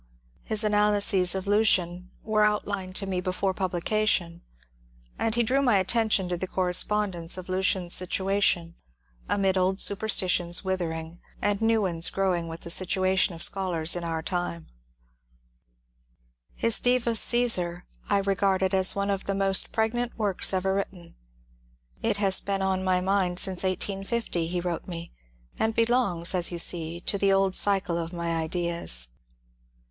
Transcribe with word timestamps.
His 0.43 0.63
analyses 0.63 1.35
of 1.35 1.45
Lucian 1.45 2.09
were 2.23 2.43
outlined 2.43 2.95
to 2.95 3.05
me 3.05 3.21
before 3.21 3.53
publication, 3.53 4.41
and 5.19 5.35
he 5.35 5.43
drew 5.43 5.61
my 5.61 5.77
attention 5.77 6.27
to 6.29 6.35
the 6.37 6.47
correspondence 6.47 7.37
of 7.37 7.47
Lucian's 7.49 7.93
situation 7.93 8.73
amid 9.29 9.59
old 9.59 9.79
superstitions 9.79 10.63
withering 10.65 11.19
and 11.39 11.61
new 11.61 11.83
ones 11.83 12.09
growing 12.09 12.47
with 12.47 12.61
the 12.61 12.71
situation 12.71 13.35
of 13.35 13.43
scholars 13.43 13.95
in 13.95 14.03
our 14.03 14.23
time. 14.23 14.65
,<v 16.57 16.65
A 16.67 16.71
FORTNIGHT 16.71 16.87
IN 16.87 16.91
IRELAND 17.03 17.17
209 17.21 17.35
His 17.35 17.45
^ 17.45 17.53
Divus 17.53 17.53
Caesar" 17.53 17.85
I 18.09 18.17
regarded 18.27 18.73
as 18.73 18.95
one 18.95 19.11
of 19.11 19.25
the 19.25 19.35
most 19.35 19.71
pregnant 19.71 20.17
works 20.17 20.51
ever 20.51 20.73
written. 20.73 21.03
^^ 21.03 21.13
It 22.01 22.17
has 22.17 22.39
been 22.41 22.63
on 22.63 22.83
my 22.83 23.01
mind 23.01 23.37
since 23.37 23.61
1850," 23.61 24.47
he 24.47 24.59
wrote 24.59 24.87
me, 24.87 25.11
^^ 25.43 25.47
and 25.59 25.75
belongs, 25.75 26.33
as 26.33 26.51
you 26.51 26.57
see, 26.57 26.99
to 27.01 27.19
the 27.19 27.31
old 27.31 27.55
cycle 27.55 27.99
of 27.99 28.11
my 28.11 28.35
ideas." 28.35 29.09